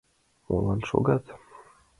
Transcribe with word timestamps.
—Молан 0.47 0.79
шогат? 0.89 1.25